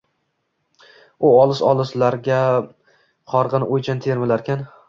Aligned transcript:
U 1.29 1.33
olis-olislarga 1.33 2.41
horg‘in, 3.35 3.71
o‘ychan 3.77 4.05
termilarkan: 4.09 4.69